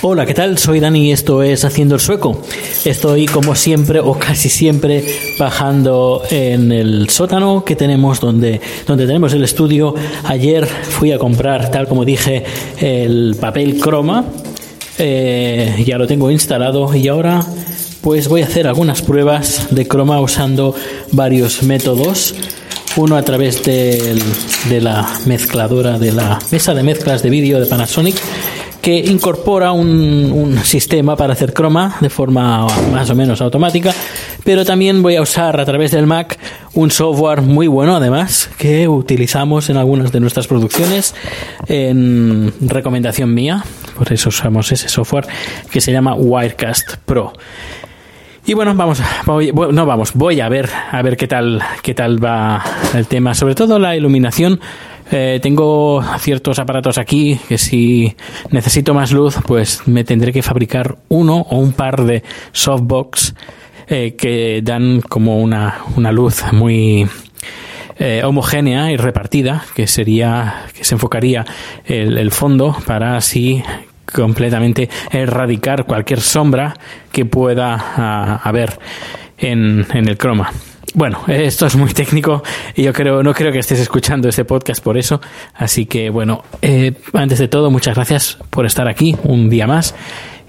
Hola, 0.00 0.26
¿qué 0.26 0.34
tal? 0.34 0.58
Soy 0.58 0.78
Dani 0.78 1.08
y 1.08 1.12
esto 1.12 1.42
es 1.42 1.64
Haciendo 1.64 1.96
el 1.96 2.00
Sueco. 2.00 2.40
Estoy 2.84 3.26
como 3.26 3.56
siempre 3.56 3.98
o 3.98 4.14
casi 4.16 4.48
siempre 4.48 5.04
bajando 5.40 6.22
en 6.30 6.70
el 6.70 7.10
sótano 7.10 7.64
que 7.64 7.74
tenemos 7.74 8.20
donde, 8.20 8.60
donde 8.86 9.06
tenemos 9.06 9.32
el 9.34 9.42
estudio. 9.42 9.94
Ayer 10.24 10.66
fui 10.66 11.10
a 11.10 11.18
comprar, 11.18 11.70
tal 11.72 11.88
como 11.88 12.04
dije, 12.04 12.44
el 12.78 13.36
papel 13.40 13.80
croma. 13.80 14.24
Eh, 15.00 15.82
ya 15.86 15.98
lo 15.98 16.06
tengo 16.06 16.30
instalado 16.30 16.94
y 16.94 17.08
ahora 17.08 17.44
pues 18.00 18.28
voy 18.28 18.42
a 18.42 18.46
hacer 18.46 18.68
algunas 18.68 19.02
pruebas 19.02 19.66
de 19.70 19.86
croma 19.88 20.20
usando 20.20 20.74
varios 21.10 21.64
métodos. 21.64 22.34
Uno 22.96 23.16
a 23.16 23.22
través 23.22 23.62
del- 23.64 24.22
de 24.68 24.80
la 24.80 25.08
mezcladora 25.26 25.98
de 25.98 26.12
la 26.12 26.38
mesa 26.50 26.72
de 26.74 26.82
mezclas 26.82 27.22
de 27.22 27.30
vídeo 27.30 27.60
de 27.60 27.66
Panasonic 27.66 28.16
incorpora 28.96 29.72
un, 29.72 30.58
sistema 30.62 31.16
para 31.16 31.32
hacer 31.32 31.52
croma 31.52 31.96
de 32.00 32.10
forma 32.10 32.66
más 32.92 33.08
o 33.10 33.14
menos 33.14 33.40
automática, 33.40 33.94
pero 34.44 34.64
también 34.64 35.02
voy 35.02 35.16
a 35.16 35.22
usar 35.22 35.60
a 35.60 35.64
través 35.64 35.92
del 35.92 36.06
Mac 36.06 36.38
un 36.74 36.90
software 36.90 37.42
muy 37.42 37.66
bueno 37.68 37.96
además 37.96 38.50
que 38.58 38.88
utilizamos 38.88 39.70
en 39.70 39.76
algunas 39.76 40.12
de 40.12 40.20
nuestras 40.20 40.46
producciones 40.46 41.14
en 41.66 42.52
recomendación 42.60 43.32
mía, 43.32 43.64
por 43.96 44.12
eso 44.12 44.28
usamos 44.30 44.70
ese 44.72 44.88
software 44.88 45.26
que 45.70 45.80
se 45.80 45.92
llama 45.92 46.14
Wirecast 46.14 46.96
Pro. 47.04 47.32
Y 48.48 48.54
bueno, 48.54 48.74
vamos, 48.74 49.02
voy- 49.26 49.52
no 49.52 49.84
vamos, 49.84 50.12
voy 50.14 50.40
a 50.40 50.48
ver, 50.48 50.70
a 50.90 51.02
ver 51.02 51.18
qué 51.18 51.28
tal, 51.28 51.62
qué 51.82 51.92
tal 51.92 52.24
va 52.24 52.64
el 52.94 53.06
tema. 53.06 53.34
Sobre 53.34 53.54
todo 53.54 53.78
la 53.78 53.94
iluminación. 53.94 54.58
Eh, 55.10 55.38
tengo 55.42 56.02
ciertos 56.18 56.58
aparatos 56.58 56.98
aquí 56.98 57.40
que 57.48 57.56
si 57.56 58.14
necesito 58.50 58.92
más 58.92 59.12
luz, 59.12 59.36
pues 59.46 59.82
me 59.86 60.04
tendré 60.04 60.32
que 60.32 60.42
fabricar 60.42 60.98
uno 61.08 61.46
o 61.48 61.58
un 61.58 61.72
par 61.72 62.04
de 62.04 62.22
softbox 62.52 63.34
eh, 63.88 64.14
que 64.16 64.60
dan 64.62 65.00
como 65.00 65.40
una, 65.40 65.78
una 65.96 66.12
luz 66.12 66.42
muy 66.52 67.08
eh, 67.98 68.22
homogénea 68.22 68.92
y 68.92 68.96
repartida, 68.96 69.64
que 69.74 69.86
sería, 69.86 70.66
que 70.74 70.84
se 70.84 70.94
enfocaría 70.94 71.46
el, 71.86 72.18
el 72.18 72.30
fondo 72.30 72.76
para 72.86 73.16
así 73.16 73.62
completamente 74.12 74.88
erradicar 75.10 75.84
cualquier 75.84 76.20
sombra 76.20 76.74
que 77.12 77.24
pueda 77.24 77.76
ah, 77.78 78.40
haber 78.44 78.78
en, 79.38 79.86
en 79.92 80.08
el 80.08 80.16
croma. 80.18 80.50
Bueno, 80.94 81.22
esto 81.28 81.66
es 81.66 81.76
muy 81.76 81.92
técnico 81.92 82.42
y 82.74 82.82
yo 82.82 82.92
creo, 82.92 83.22
no 83.22 83.34
creo 83.34 83.52
que 83.52 83.58
estés 83.58 83.80
escuchando 83.80 84.28
este 84.28 84.44
podcast 84.44 84.82
por 84.82 84.96
eso. 84.96 85.20
Así 85.54 85.86
que 85.86 86.10
bueno, 86.10 86.42
eh, 86.62 86.94
antes 87.12 87.38
de 87.38 87.48
todo, 87.48 87.70
muchas 87.70 87.94
gracias 87.94 88.38
por 88.50 88.64
estar 88.64 88.88
aquí 88.88 89.14
un 89.24 89.50
día 89.50 89.66
más. 89.66 89.94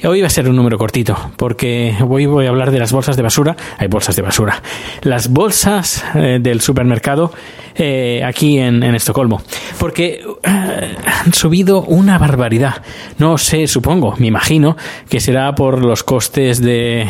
Hoy 0.01 0.22
va 0.22 0.28
a 0.28 0.29
ser 0.29 0.47
un 0.47 0.55
número 0.55 0.78
cortito, 0.78 1.33
porque 1.35 1.94
hoy 2.07 2.25
voy 2.25 2.45
a 2.45 2.49
hablar 2.49 2.72
de 2.72 2.79
las 2.79 2.94
bolsas 2.94 3.17
de 3.17 3.23
basura. 3.23 3.57
Hay 3.78 3.89
bolsas 3.89 4.16
de 4.16 4.22
basura. 4.22 4.63
Las 5.01 5.28
bolsas 5.28 6.05
eh, 6.16 6.39
del 6.41 6.61
supermercado 6.61 7.33
eh, 7.79 8.22
aquí 8.23 8.59
en, 8.59 8.84
en 8.84 8.94
Estocolmo. 8.94 9.41
Porque 9.79 10.22
eh, 10.44 10.95
han 11.23 11.34
subido 11.34 11.81
una 11.84 12.17
barbaridad. 12.17 12.84
No 13.17 13.38
sé, 13.38 13.66
supongo, 13.67 14.16
me 14.17 14.28
imagino 14.28 14.78
que 15.09 15.19
será 15.19 15.56
por 15.56 15.84
los 15.84 16.03
costes 16.03 16.62
de. 16.62 17.07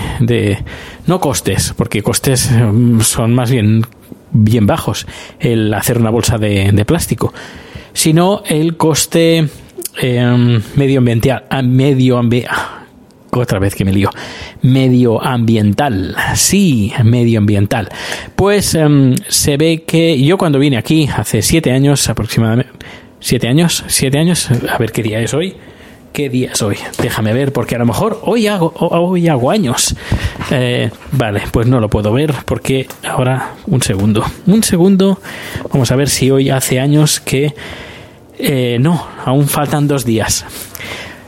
no 1.08 1.20
costes, 1.20 1.74
porque 1.76 2.02
costes 2.04 2.50
mm, 2.52 3.02
son 3.02 3.34
más 3.36 3.52
bien, 3.52 3.86
bien 4.32 4.66
bajos 4.68 5.06
el 5.40 5.74
hacer 5.74 5.98
una 5.98 6.12
bolsa 6.12 6.38
de, 6.38 6.86
plástico, 6.86 7.34
sino 7.94 8.44
el 8.48 8.78
coste 8.78 9.48
eh, 10.02 10.60
medioambiental. 10.76 11.46
ah, 11.50 11.62
medioambi- 11.62 12.46
ah, 12.50 12.84
otra 13.32 13.60
vez 13.60 13.76
que 13.76 13.86
me 13.86 13.94
lío. 13.94 14.10
Medioambiental. 14.62 16.16
Sí, 16.36 16.92
medioambiental. 17.04 17.90
Pues 18.36 18.76
em, 18.76 19.16
se 19.28 19.58
ve 19.58 19.84
que 19.86 20.22
yo 20.22 20.38
cuando 20.38 20.60
vine 20.60 20.78
aquí 20.78 21.08
hace 21.16 21.42
siete 21.42 21.72
años 21.72 22.10
aproximadamente. 22.10 22.72
¿Siete 23.20 23.48
años? 23.48 23.84
¿Siete 23.88 24.18
años? 24.18 24.50
A 24.70 24.78
ver 24.78 24.92
qué 24.92 25.04
día 25.04 25.20
es 25.20 25.34
hoy. 25.34 25.56
¿Qué 26.14 26.30
día 26.30 26.52
es 26.54 26.62
hoy? 26.62 26.78
Déjame 27.02 27.34
ver, 27.34 27.54
porque 27.54 27.76
a 27.76 27.78
lo 27.78 27.86
mejor 27.86 28.20
hoy 28.24 28.48
hago, 28.48 28.74
hoy 28.76 29.28
hago 29.28 29.52
años. 29.52 29.96
Eh, 30.52 30.90
vale, 31.12 31.44
pues 31.52 31.68
no 31.68 31.80
lo 31.80 31.90
puedo 31.90 32.12
ver 32.12 32.34
porque 32.46 32.88
ahora 33.08 33.54
un 33.68 33.82
segundo. 33.82 34.26
Un 34.48 34.64
segundo. 34.64 35.20
Vamos 35.72 35.92
a 35.92 35.96
ver 35.96 36.10
si 36.10 36.32
hoy 36.32 36.50
hace 36.50 36.80
años 36.80 37.20
que... 37.20 37.54
Eh, 38.40 38.78
no, 38.80 39.06
aún 39.26 39.48
faltan 39.48 39.88
dos 39.88 40.06
días. 40.06 40.46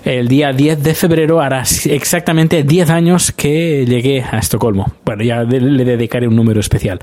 El 0.03 0.27
día 0.27 0.51
10 0.51 0.81
de 0.81 0.95
febrero 0.95 1.41
hará 1.41 1.63
exactamente 1.85 2.63
10 2.63 2.89
años 2.89 3.31
que 3.31 3.85
llegué 3.85 4.23
a 4.23 4.39
Estocolmo. 4.39 4.93
Bueno, 5.05 5.23
ya 5.23 5.43
le 5.43 5.85
dedicaré 5.85 6.27
un 6.27 6.35
número 6.35 6.59
especial. 6.59 6.99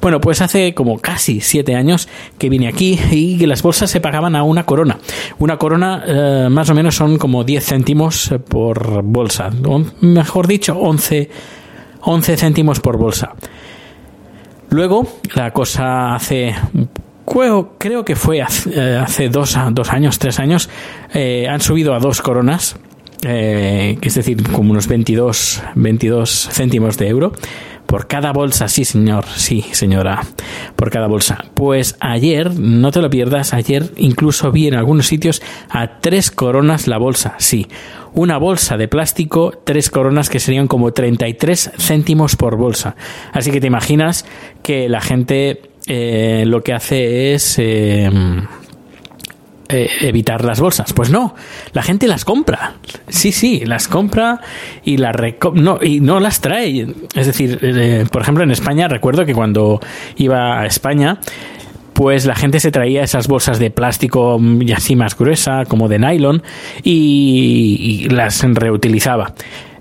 Bueno, 0.00 0.20
pues 0.20 0.40
hace 0.40 0.72
como 0.72 0.98
casi 0.98 1.40
7 1.40 1.74
años 1.74 2.08
que 2.38 2.48
vine 2.48 2.68
aquí 2.68 3.00
y 3.10 3.44
las 3.46 3.62
bolsas 3.62 3.90
se 3.90 4.00
pagaban 4.00 4.36
a 4.36 4.44
una 4.44 4.64
corona. 4.64 4.98
Una 5.38 5.56
corona 5.56 6.04
eh, 6.06 6.48
más 6.48 6.70
o 6.70 6.74
menos 6.74 6.94
son 6.94 7.18
como 7.18 7.42
10 7.42 7.64
céntimos 7.64 8.30
eh, 8.30 8.38
por 8.38 9.02
bolsa. 9.02 9.50
Mejor 10.00 10.46
dicho, 10.46 10.78
11, 10.78 11.28
11 12.02 12.36
céntimos 12.36 12.78
por 12.78 12.96
bolsa. 12.96 13.34
Luego, 14.70 15.06
la 15.34 15.52
cosa 15.52 16.14
hace. 16.14 16.54
Creo, 17.36 17.74
creo 17.76 18.02
que 18.02 18.16
fue 18.16 18.40
hace, 18.40 18.70
eh, 18.74 18.96
hace 18.96 19.28
dos, 19.28 19.58
dos 19.72 19.92
años, 19.92 20.18
tres 20.18 20.40
años, 20.40 20.70
eh, 21.12 21.46
han 21.50 21.60
subido 21.60 21.94
a 21.94 21.98
dos 21.98 22.22
coronas, 22.22 22.76
eh, 23.26 23.98
es 24.00 24.14
decir, 24.14 24.42
como 24.52 24.70
unos 24.70 24.88
22, 24.88 25.62
22 25.74 26.48
céntimos 26.50 26.96
de 26.96 27.08
euro 27.08 27.32
por 27.84 28.06
cada 28.06 28.32
bolsa. 28.32 28.68
Sí, 28.68 28.86
señor, 28.86 29.26
sí, 29.26 29.66
señora, 29.72 30.22
por 30.76 30.90
cada 30.90 31.08
bolsa. 31.08 31.44
Pues 31.52 31.96
ayer, 32.00 32.58
no 32.58 32.90
te 32.90 33.02
lo 33.02 33.10
pierdas, 33.10 33.52
ayer 33.52 33.92
incluso 33.98 34.50
vi 34.50 34.68
en 34.68 34.74
algunos 34.74 35.06
sitios 35.06 35.42
a 35.68 36.00
tres 36.00 36.30
coronas 36.30 36.86
la 36.86 36.96
bolsa, 36.96 37.34
sí. 37.36 37.66
Una 38.14 38.38
bolsa 38.38 38.78
de 38.78 38.88
plástico, 38.88 39.52
tres 39.62 39.90
coronas 39.90 40.30
que 40.30 40.40
serían 40.40 40.68
como 40.68 40.94
33 40.94 41.72
céntimos 41.76 42.34
por 42.34 42.56
bolsa. 42.56 42.96
Así 43.32 43.50
que 43.50 43.60
te 43.60 43.66
imaginas 43.66 44.24
que 44.62 44.88
la 44.88 45.02
gente 45.02 45.60
eh, 45.86 46.44
lo 46.46 46.62
que 46.62 46.72
hace 46.72 47.34
es 47.34 47.58
eh, 47.58 48.10
eh, 49.68 49.90
evitar 50.02 50.44
las 50.44 50.60
bolsas. 50.60 50.92
Pues 50.92 51.10
no, 51.10 51.34
la 51.72 51.82
gente 51.82 52.06
las 52.06 52.24
compra. 52.24 52.74
Sí, 53.08 53.32
sí, 53.32 53.64
las 53.64 53.88
compra 53.88 54.40
y 54.84 54.96
las 54.96 55.16
no 55.54 55.80
y 55.82 55.98
no 55.98 56.20
las 56.20 56.40
trae. 56.40 56.86
Es 57.14 57.26
decir, 57.26 57.58
eh, 57.62 58.06
por 58.10 58.22
ejemplo, 58.22 58.44
en 58.44 58.52
España 58.52 58.86
recuerdo 58.86 59.24
que 59.26 59.34
cuando 59.34 59.80
iba 60.16 60.60
a 60.60 60.66
España 60.66 61.18
pues 61.94 62.26
la 62.26 62.34
gente 62.34 62.60
se 62.60 62.70
traía 62.70 63.02
esas 63.02 63.26
bolsas 63.26 63.58
de 63.58 63.70
plástico 63.70 64.38
mm, 64.38 64.62
y 64.62 64.72
así 64.72 64.94
más 64.94 65.16
gruesa, 65.16 65.64
como 65.66 65.88
de 65.88 65.98
nylon, 65.98 66.42
y 66.84 68.06
las 68.10 68.42
reutilizaba. 68.42 69.32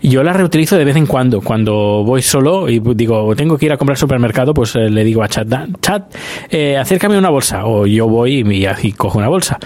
Yo 0.09 0.23
la 0.23 0.33
reutilizo 0.33 0.77
de 0.77 0.85
vez 0.85 0.95
en 0.95 1.05
cuando. 1.05 1.41
Cuando 1.41 2.03
voy 2.03 2.21
solo 2.21 2.69
y 2.69 2.79
digo, 2.79 3.35
tengo 3.35 3.57
que 3.57 3.65
ir 3.65 3.73
a 3.73 3.77
comprar 3.77 3.97
supermercado, 3.97 4.53
pues 4.53 4.75
eh, 4.75 4.89
le 4.89 5.03
digo 5.03 5.23
a 5.23 5.27
Chat, 5.27 5.47
Chat, 5.81 6.15
eh, 6.49 6.77
acércame 6.77 7.17
una 7.17 7.29
bolsa. 7.29 7.65
O 7.65 7.85
yo 7.85 8.07
voy 8.07 8.41
y, 8.41 8.67
y 8.87 8.91
cojo 8.93 9.17
una 9.17 9.27
bolsa 9.27 9.59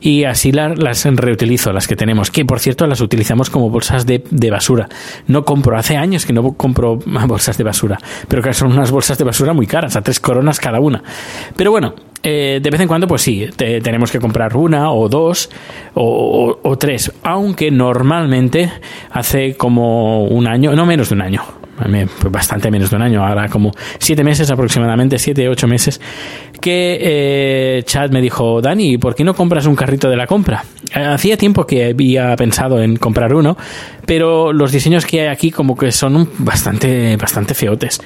y 0.00 0.24
así 0.24 0.52
las 0.52 1.04
reutilizo, 1.04 1.72
las 1.72 1.88
que 1.88 1.96
tenemos, 1.96 2.30
que 2.30 2.44
por 2.44 2.60
cierto 2.60 2.86
las 2.86 3.00
utilizamos 3.00 3.50
como 3.50 3.70
bolsas 3.70 4.06
de, 4.06 4.22
basura. 4.50 4.88
No 5.26 5.44
compro, 5.44 5.76
hace 5.76 5.96
años 5.96 6.26
que 6.26 6.32
no 6.32 6.52
compro 6.52 6.98
bolsas 7.26 7.58
de 7.58 7.64
basura, 7.64 7.98
pero 8.28 8.42
que 8.42 8.52
son 8.54 8.72
unas 8.72 8.90
bolsas 8.90 9.18
de 9.18 9.24
basura 9.24 9.52
muy 9.52 9.66
caras, 9.66 9.96
a 9.96 10.02
tres 10.02 10.20
coronas 10.20 10.60
cada 10.60 10.80
una. 10.80 11.02
Pero 11.56 11.70
bueno, 11.70 11.94
eh, 12.22 12.60
de 12.62 12.70
vez 12.70 12.80
en 12.80 12.88
cuando, 12.88 13.06
pues 13.06 13.22
sí, 13.22 13.46
tenemos 13.56 14.10
que 14.10 14.18
comprar 14.18 14.56
una 14.56 14.90
o 14.90 15.08
dos 15.08 15.50
o, 15.94 16.76
tres, 16.78 17.12
aunque 17.22 17.70
normalmente 17.70 18.70
hace 19.10 19.54
como 19.56 20.24
un 20.24 20.46
año, 20.46 20.74
no 20.74 20.86
menos 20.86 21.08
de 21.08 21.14
un 21.14 21.22
año, 21.22 21.42
pues 21.76 22.32
bastante 22.32 22.70
menos 22.70 22.90
de 22.90 22.96
un 22.96 23.02
año, 23.02 23.24
ahora 23.24 23.48
como 23.48 23.72
siete 23.98 24.24
meses 24.24 24.50
aproximadamente, 24.50 25.18
siete, 25.18 25.48
ocho 25.48 25.66
meses, 25.66 26.00
que 26.60 26.98
eh, 27.00 27.82
Chad 27.84 28.10
me 28.10 28.20
dijo, 28.20 28.60
Dani, 28.60 28.98
¿por 28.98 29.14
qué 29.14 29.24
no 29.24 29.34
compras 29.34 29.66
un 29.66 29.76
carrito 29.76 30.08
de 30.08 30.16
la 30.16 30.26
compra? 30.26 30.64
Hacía 30.92 31.36
tiempo 31.36 31.66
que 31.66 31.86
había 31.86 32.34
pensado 32.36 32.82
en 32.82 32.96
comprar 32.96 33.34
uno, 33.34 33.56
pero 34.04 34.52
los 34.52 34.72
diseños 34.72 35.06
que 35.06 35.22
hay 35.22 35.28
aquí 35.28 35.50
como 35.50 35.76
que 35.76 35.92
son 35.92 36.28
bastante, 36.38 37.16
bastante 37.16 37.54
feotes. 37.54 38.00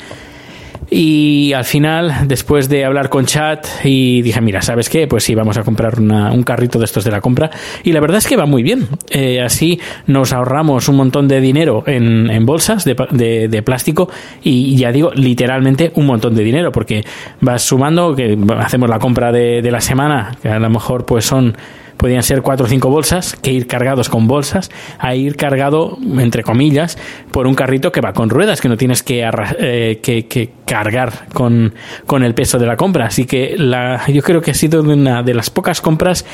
Y 0.90 1.52
al 1.52 1.64
final, 1.64 2.26
después 2.26 2.68
de 2.68 2.84
hablar 2.84 3.08
con 3.08 3.24
Chat, 3.24 3.64
y 3.84 4.22
dije, 4.22 4.40
mira, 4.40 4.60
¿sabes 4.60 4.88
qué? 4.88 5.06
Pues 5.06 5.22
sí, 5.22 5.36
vamos 5.36 5.56
a 5.56 5.62
comprar 5.62 6.00
un 6.00 6.42
carrito 6.42 6.80
de 6.80 6.84
estos 6.84 7.04
de 7.04 7.12
la 7.12 7.20
compra. 7.20 7.50
Y 7.84 7.92
la 7.92 8.00
verdad 8.00 8.18
es 8.18 8.26
que 8.26 8.36
va 8.36 8.46
muy 8.46 8.64
bien. 8.64 8.88
Eh, 9.10 9.40
así 9.40 9.80
nos 10.06 10.32
ahorramos 10.32 10.88
un 10.88 10.96
montón 10.96 11.28
de 11.28 11.40
dinero 11.40 11.84
en, 11.86 12.44
bolsas 12.44 12.84
de, 12.84 13.62
plástico 13.64 14.08
y 14.42 14.76
ya 14.76 14.90
digo, 14.90 15.12
literalmente 15.14 15.92
un 15.94 16.06
montón 16.06 16.34
de 16.34 16.42
dinero, 16.42 16.72
porque 16.72 17.04
vas 17.40 17.62
sumando, 17.62 18.16
que 18.16 18.36
hacemos 18.58 18.88
la 18.88 18.98
compra 18.98 19.30
de, 19.30 19.62
de 19.62 19.70
la 19.70 19.80
semana, 19.80 20.36
que 20.42 20.48
a 20.48 20.58
lo 20.58 20.70
mejor 20.70 21.06
pues 21.06 21.24
son 21.24 21.56
podían 22.00 22.22
ser 22.22 22.40
cuatro 22.40 22.64
o 22.64 22.68
cinco 22.68 22.88
bolsas, 22.88 23.36
que 23.36 23.52
ir 23.52 23.66
cargados 23.66 24.08
con 24.08 24.26
bolsas, 24.26 24.70
a 24.98 25.14
ir 25.14 25.36
cargado, 25.36 25.98
entre 26.18 26.42
comillas, 26.42 26.96
por 27.30 27.46
un 27.46 27.54
carrito 27.54 27.92
que 27.92 28.00
va 28.00 28.14
con 28.14 28.30
ruedas, 28.30 28.62
que 28.62 28.70
no 28.70 28.78
tienes 28.78 29.02
que, 29.02 29.22
eh, 29.58 30.48
cargar 30.64 31.26
con, 31.34 31.74
con, 32.06 32.24
el 32.24 32.32
peso 32.32 32.58
de 32.58 32.66
la 32.66 32.78
compra. 32.78 33.04
Así 33.04 33.26
que 33.26 33.54
la, 33.58 34.00
yo 34.08 34.22
creo 34.22 34.40
que 34.40 34.52
ha 34.52 34.54
sido 34.54 34.80
una 34.80 35.22
de 35.22 35.34
las 35.34 35.50
pocas 35.50 35.82
compras 35.82 36.24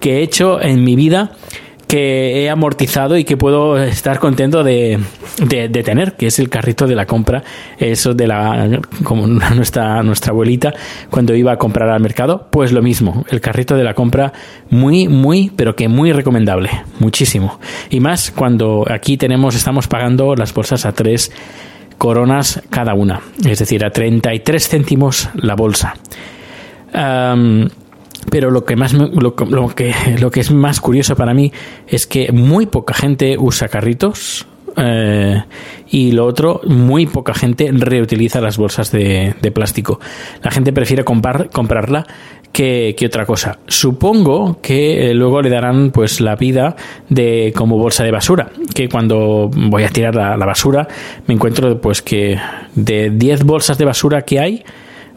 que 0.00 0.18
he 0.18 0.22
hecho 0.22 0.58
en 0.58 0.82
mi 0.84 0.96
vida 0.96 1.32
que 1.90 2.44
he 2.44 2.48
amortizado 2.48 3.18
y 3.18 3.24
que 3.24 3.36
puedo 3.36 3.76
estar 3.82 4.20
contento 4.20 4.62
de, 4.62 5.00
de, 5.44 5.68
tener, 5.82 6.12
que 6.12 6.28
es 6.28 6.38
el 6.38 6.48
carrito 6.48 6.86
de 6.86 6.94
la 6.94 7.04
compra, 7.04 7.42
eso 7.80 8.14
de 8.14 8.28
la, 8.28 8.80
como 9.02 9.26
nuestra, 9.26 10.00
nuestra 10.04 10.30
abuelita 10.30 10.72
cuando 11.10 11.34
iba 11.34 11.50
a 11.50 11.56
comprar 11.56 11.88
al 11.88 12.00
mercado, 12.00 12.46
pues 12.52 12.70
lo 12.70 12.80
mismo, 12.80 13.24
el 13.28 13.40
carrito 13.40 13.74
de 13.74 13.82
la 13.82 13.94
compra 13.94 14.32
muy, 14.70 15.08
muy, 15.08 15.50
pero 15.56 15.74
que 15.74 15.88
muy 15.88 16.12
recomendable, 16.12 16.70
muchísimo. 17.00 17.58
Y 17.90 17.98
más 17.98 18.30
cuando 18.30 18.86
aquí 18.88 19.16
tenemos, 19.16 19.56
estamos 19.56 19.88
pagando 19.88 20.36
las 20.36 20.54
bolsas 20.54 20.86
a 20.86 20.92
tres 20.92 21.32
coronas 21.98 22.62
cada 22.70 22.94
una, 22.94 23.20
es 23.44 23.58
decir, 23.58 23.84
a 23.84 23.90
33 23.90 24.68
céntimos 24.68 25.28
la 25.34 25.56
bolsa. 25.56 25.94
Pero 28.30 28.50
lo 28.50 28.64
que 28.64 28.76
más 28.76 28.92
lo, 28.92 29.34
que 29.34 29.94
lo 30.18 30.30
que 30.30 30.40
es 30.40 30.50
más 30.50 30.80
curioso 30.80 31.16
para 31.16 31.32
mí 31.32 31.52
es 31.86 32.06
que 32.06 32.32
muy 32.32 32.66
poca 32.66 32.92
gente 32.92 33.36
usa 33.38 33.68
carritos 33.68 34.46
eh, 34.76 35.42
y 35.88 36.12
lo 36.12 36.26
otro, 36.26 36.60
muy 36.66 37.06
poca 37.06 37.34
gente 37.34 37.70
reutiliza 37.72 38.40
las 38.40 38.56
bolsas 38.56 38.92
de, 38.92 39.34
plástico. 39.54 40.00
La 40.42 40.50
gente 40.50 40.72
prefiere 40.72 41.04
comprar, 41.04 41.50
comprarla 41.50 42.06
que, 42.52 42.94
otra 43.04 43.26
cosa. 43.26 43.58
Supongo 43.66 44.60
que 44.60 45.10
eh, 45.10 45.14
luego 45.14 45.42
le 45.42 45.50
darán 45.50 45.90
pues 45.90 46.20
la 46.20 46.36
vida 46.36 46.76
de 47.08 47.52
como 47.56 47.78
bolsa 47.78 48.04
de 48.04 48.10
basura. 48.10 48.50
Que 48.74 48.88
cuando 48.88 49.50
voy 49.52 49.84
a 49.84 49.88
tirar 49.88 50.14
la, 50.14 50.36
la 50.36 50.46
basura 50.46 50.86
me 51.26 51.34
encuentro 51.34 51.80
pues 51.80 52.02
que 52.02 52.38
de 52.74 53.10
10 53.10 53.44
bolsas 53.44 53.78
de 53.78 53.84
basura 53.84 54.22
que 54.22 54.40
hay 54.40 54.64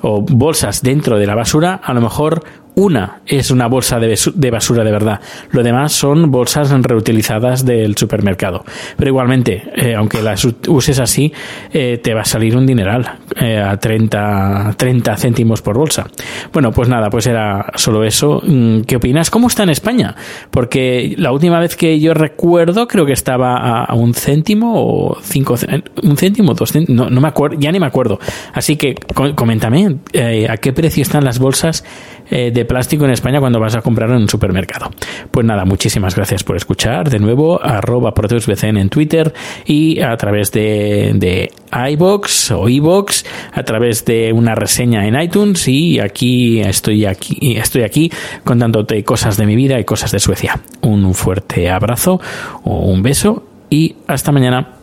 o 0.02 0.22
bolsas 0.22 0.82
dentro 0.82 1.18
de 1.18 1.26
la 1.26 1.34
basura, 1.34 1.76
a 1.76 1.94
lo 1.94 2.02
mejor 2.02 2.44
una 2.76 3.22
es 3.26 3.52
una 3.52 3.68
bolsa 3.68 4.00
de 4.00 4.52
basura 4.52 4.84
de 4.84 4.92
verdad. 4.92 5.20
Lo 5.52 5.64
demás 5.64 5.94
son 5.94 6.32
bolsas 6.32 6.72
reutilizadas 6.72 7.66
del 7.66 7.96
supermercado. 7.96 8.64
Pero 8.98 9.10
igualmente, 9.10 9.64
eh, 9.76 9.96
aunque 9.96 10.22
las 10.22 10.46
uses 10.68 11.00
así, 11.00 11.32
eh, 11.72 12.00
te 12.02 12.14
va 12.14 12.22
a 12.22 12.26
salir 12.26 12.56
un 12.56 12.66
dineral 12.66 13.20
eh, 13.40 13.58
a 13.58 13.78
30, 13.78 14.76
30 14.78 15.18
céntimos 15.18 15.62
por 15.62 15.78
bolsa. 15.78 16.08
Bueno, 16.52 16.72
pues 16.72 16.90
nada, 16.90 17.10
pues 17.10 17.28
era 17.28 17.72
solo 17.76 18.04
eso. 18.04 18.42
Mm, 18.46 18.82
¿Qué 18.82 18.96
opinas? 18.96 19.30
¿Cómo 19.30 19.48
está 19.48 19.64
en 19.64 19.70
España? 19.70 20.16
Porque 20.52 21.16
la 21.18 21.32
última 21.32 21.60
vez 21.60 21.76
que 21.76 22.00
yo 22.00 22.14
recuerdo, 22.14 22.88
creo 22.88 23.06
que 23.06 23.14
estaba 23.14 23.84
a, 23.84 23.94
un 23.94 24.14
céntimo 24.14 24.74
o 24.76 25.18
cinco, 25.22 25.56
un 26.04 26.18
céntimo, 26.18 26.54
dos 26.54 26.72
céntimos, 26.72 27.06
no, 27.06 27.10
no 27.10 27.22
me 27.22 27.28
acuerdo, 27.28 27.58
ya 27.60 27.72
ni 27.72 27.80
me 27.80 27.86
acuerdo. 27.86 28.20
Así 28.54 28.76
que 28.76 28.96
coméntame, 29.36 29.98
¿a 30.50 30.58
qué 30.58 30.74
precio 30.74 31.02
están 31.02 31.24
las 31.24 31.40
bolsas 31.40 31.84
de 32.30 32.66
plástico 32.66 33.06
en 33.06 33.12
España 33.12 33.40
cuando 33.40 33.60
vas 33.60 33.76
a 33.76 33.82
comprar 33.82 34.10
en 34.10 34.18
un 34.18 34.30
supermercado. 34.30 34.92
Pues 35.32 35.46
nada, 35.46 35.66
muchísimas 35.66 36.16
gracias 36.16 36.44
por 36.44 36.56
escuchar. 36.56 37.10
De 37.10 37.20
nuevo, 37.20 37.62
arroba 37.64 38.14
ProteusBCN 38.14 38.78
en 38.78 38.90
Twitter 38.90 39.34
y 39.66 40.02
a 40.02 40.16
través 40.18 40.52
de, 40.52 41.12
de 41.16 41.52
iBox 41.92 42.52
o 42.52 42.70
iBox, 42.70 43.26
a 43.54 43.64
través 43.64 44.06
de 44.06 44.32
una 44.34 44.56
reseña 44.56 45.08
en 45.08 45.20
iTunes 45.20 45.68
y 45.68 46.00
aquí 46.00 46.62
estoy 46.62 47.06
aquí, 47.06 47.58
estoy 47.58 47.84
aquí 47.84 48.12
contándote 48.44 49.04
cosas 49.04 49.38
de 49.38 49.46
mi 49.46 49.56
vida 49.56 49.80
y 49.80 49.84
cosas 49.84 50.12
de 50.12 50.20
Suecia. 50.20 50.60
Un 50.82 51.14
fuerte 51.14 51.70
abrazo 51.70 52.20
o 52.64 52.80
un 52.80 53.02
beso 53.04 53.44
y 53.70 53.96
hasta 54.08 54.32
mañana. 54.32 54.83